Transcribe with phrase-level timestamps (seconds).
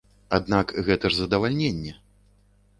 [0.37, 1.93] Аднак гэта ж задавальненне!